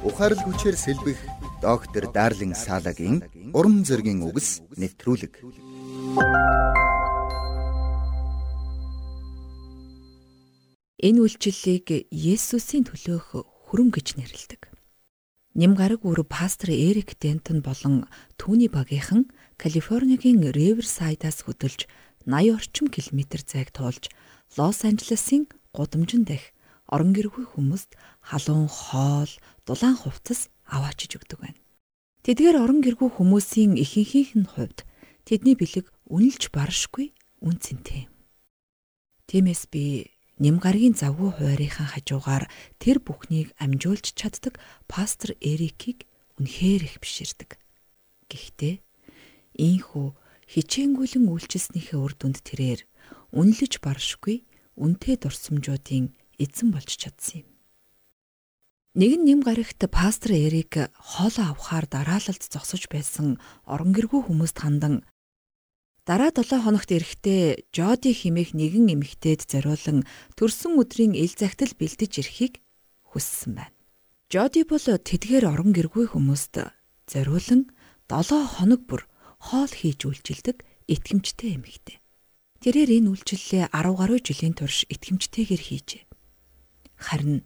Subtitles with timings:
[0.00, 1.20] Ухаарл хүчээр сэлбэх
[1.60, 3.20] доктор Дарлин Салагийн
[3.52, 5.44] уран зөгийн үгс нэвтрүүлэг.
[11.04, 14.72] Энэ үйлчлэлийг Есүсийн төлөөх хүрэн гэж нэрлэдэг.
[15.52, 18.08] Ням гараг бүр пастор Эрик Дентон болон
[18.40, 19.28] түүний багийнхан
[19.60, 21.84] Калифорнигийн Риверсайдаас хөдөлж
[22.24, 24.08] 80 орчим километр зайг туулж
[24.56, 25.44] Лос Анжелесын
[25.76, 26.56] гудамжин дэх
[26.90, 29.32] орон гэргүй хүмүүст халуун хоол,
[29.64, 31.60] дулаан хувцас аваачиж өгдөг байна.
[32.26, 34.84] Тэдгээр орон гэргүй хүмүүсийн ихэнхийнх нь хувьд
[35.24, 38.10] тэдний бэлэг үнэлж баршгүй үн цэнтэй.
[39.30, 42.48] Тиймээс би Нямгаргийн завгүй хуурийнхаа хажуугаар
[42.80, 44.56] тэр бүхнийг амжуулж чаддаг
[44.88, 46.08] пастор Эрикийг
[46.40, 47.60] үнэхээр их биширдэг.
[48.32, 48.80] Гэхдээ
[49.60, 50.16] ийхүү
[50.48, 52.80] хичээнгүйлэн үйлчилснийхээ үр дүнд тэрээр
[53.36, 54.48] үнэлж баршгүй
[54.80, 57.48] үнтэй дурсамжуудын эзэн болж чадсан юм.
[58.98, 65.06] Нэгэн нэм гарагт пастор Эрик хоолоо авахаар дараалалд зогсож байсан орон гэргүй хүмүүст хандан
[66.02, 70.02] дараа 7 хоногт эрэхтээ Жоди химээх нэгэн эмэгтэйд зориулан
[70.34, 72.58] төрсөн өдрийн ил загтал бэлдэж ирэхийг
[73.14, 73.78] хүссэн байна.
[74.26, 76.58] Жоди бол тэдгээр орон гэргүй хүмүүст
[77.06, 77.70] зориулан
[78.10, 79.06] 7 хоног бүр
[79.38, 82.02] хоол хийж үйлчилдэг итгэмжтэй эмэгтэй.
[82.58, 86.09] Тэрээр энэ үйлчлэлээ 10 гаруй жилийн турш итгэмжтэйгээр хийжээ.
[87.00, 87.40] Харин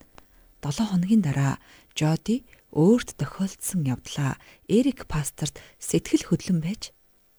[0.60, 1.62] 7 хоногийн дараа
[1.94, 2.42] Жоди
[2.74, 4.34] өөрт тохиолдсон явдлаа
[4.66, 6.90] Эрик пасторт сэтгэл хөдлөн байж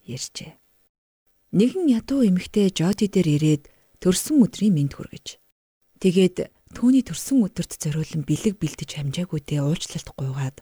[0.08, 0.56] ярьжээ.
[1.52, 3.64] Нэгэн ядуу эмэгтэй Жоди дээр ирээд
[4.00, 5.28] төрсөн өдрийн мэд хүргэж.
[6.00, 6.38] Тэгээд
[6.72, 10.58] түүний төрсөн өдөрт зориулан бэлэг бэлдэж хамжаагүйдээ уучлалт гуйгаад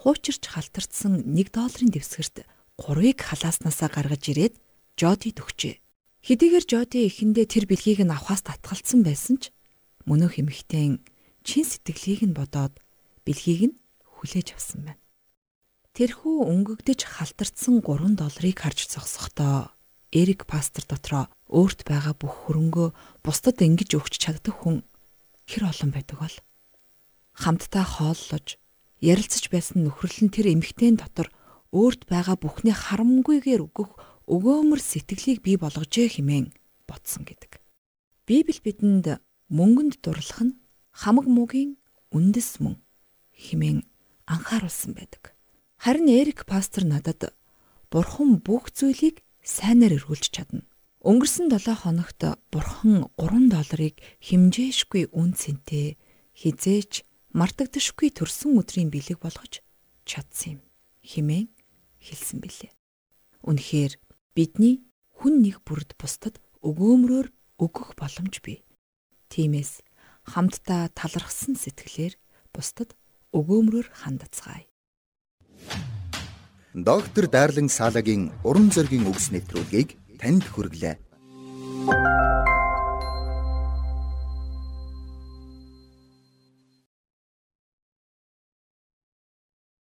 [0.00, 2.44] хуучирч халтарсан 1 долларын дэвсгэрт
[2.80, 4.54] 3-ыг халааснасаа гаргаж ирээд
[4.96, 5.80] Жодид өгчээ.
[6.24, 9.52] Хэдийгээр Жоди эхэндээ тэр бэлгийг нь авахаас татгалцсан байсан ч
[10.08, 11.02] мөнөөх эмэгтэйн
[11.44, 12.76] чин сэтгэлийг нь бодоод
[13.24, 15.02] бэлгийг нь хүлээж авсан байна.
[15.96, 19.74] Тэрхүү өнгөгдөж халтарсан 3 долларыг харж зогсохдоо
[20.10, 22.88] Эрик пастор дотроо өөрт байгаа бүх хөрөнгөө
[23.22, 24.82] бусдад ингэж өгч чаддаг хүн
[25.46, 26.36] хэр олон байдаг бол
[27.38, 28.58] хамтдаа хооллож
[28.98, 31.30] ярилцаж байсан нөхрөл нь тэр эмэгтэйн дотор
[31.70, 33.90] өөрт байгаа бүхний харамгүйгээр өгөх
[34.26, 36.50] өгөөмөр сэтгэлийг бий болгожээ хэмээн
[36.90, 37.62] ботсон гэдэг.
[38.26, 40.58] Библи бидэнд мөнгөнд дурлах нь
[40.94, 41.76] хамаг муугийн
[42.14, 42.78] үндэс мөн
[43.34, 43.82] химэн
[44.30, 45.34] анхааруулсан байдаг.
[45.82, 47.34] Харин Эрик пастор надад
[47.90, 50.62] бурхан бүх зүйлийг сайнаар эргүүлж чадна.
[51.02, 52.20] Өнгөрсөн 7 хоногт
[52.52, 55.96] бурхан 3 долларыг химжээшгүй үн цэнтэй
[56.36, 57.02] хизээч
[57.32, 59.64] мартагдашгүй төрсөн өдрийн бэлэг болгож
[60.04, 60.60] чадсан юм
[61.00, 61.48] химэн
[61.98, 62.72] хэлсэн билээ.
[63.48, 63.92] Үнэхээр
[64.36, 64.84] бидний
[65.16, 68.60] хүн нэг бүрд бусдад өгөөмрөөр өгөх боломж бий.
[69.30, 69.86] Тиймээс
[70.26, 72.14] хамтдаа талархсан сэтгэлээр
[72.50, 72.98] бусдад
[73.30, 74.66] өгөөмрөөр хандацгаая.
[76.74, 81.09] Доктор Дарлин Салагийн уран зөгийн өгс нэвтрүүлгийг танд хүргэлээ.